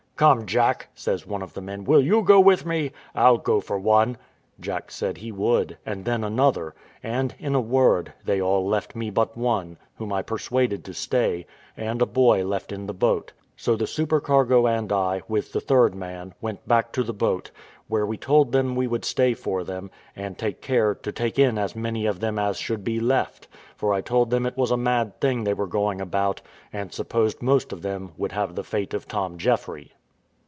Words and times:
"Come, 0.17 0.45
Jack," 0.45 0.89
says 0.93 1.25
one 1.25 1.41
of 1.41 1.55
the 1.55 1.61
men, 1.61 1.83
"will 1.83 2.03
you 2.03 2.21
go 2.21 2.39
with 2.39 2.63
me? 2.63 2.91
I'll 3.15 3.39
go 3.39 3.59
for 3.59 3.79
one." 3.79 4.17
Jack 4.59 4.91
said 4.91 5.17
he 5.17 5.31
would 5.31 5.79
and 5.83 6.05
then 6.05 6.23
another 6.23 6.75
and, 7.01 7.33
in 7.39 7.55
a 7.55 7.59
word, 7.59 8.13
they 8.23 8.39
all 8.39 8.63
left 8.67 8.95
me 8.95 9.09
but 9.09 9.35
one, 9.35 9.79
whom 9.97 10.13
I 10.13 10.21
persuaded 10.21 10.85
to 10.85 10.93
stay, 10.93 11.47
and 11.75 12.03
a 12.03 12.05
boy 12.05 12.45
left 12.45 12.71
in 12.71 12.85
the 12.85 12.93
boat. 12.93 13.33
So 13.57 13.75
the 13.75 13.87
supercargo 13.87 14.67
and 14.67 14.91
I, 14.91 15.23
with 15.27 15.53
the 15.53 15.59
third 15.59 15.95
man, 15.95 16.35
went 16.39 16.67
back 16.67 16.91
to 16.91 17.01
the 17.03 17.13
boat, 17.13 17.49
where 17.87 18.05
we 18.05 18.15
told 18.17 18.51
them 18.51 18.75
we 18.75 18.85
would 18.85 19.03
stay 19.05 19.33
for 19.33 19.63
them, 19.63 19.89
and 20.15 20.37
take 20.37 20.61
care 20.61 20.93
to 20.93 21.11
take 21.11 21.39
in 21.39 21.57
as 21.57 21.75
many 21.75 22.05
of 22.05 22.19
them 22.19 22.37
as 22.37 22.59
should 22.59 22.83
be 22.83 22.99
left; 22.99 23.47
for 23.75 23.91
I 23.91 24.01
told 24.01 24.29
them 24.29 24.45
it 24.45 24.55
was 24.55 24.69
a 24.69 24.77
mad 24.77 25.19
thing 25.19 25.45
they 25.45 25.55
were 25.55 25.65
going 25.65 25.99
about, 25.99 26.41
and 26.71 26.93
supposed 26.93 27.41
most 27.41 27.73
of 27.73 27.81
them 27.81 28.11
would 28.17 28.33
have 28.33 28.53
the 28.53 28.63
fate 28.63 28.93
of 28.93 29.07
Tom 29.07 29.39
Jeffry. 29.39 29.93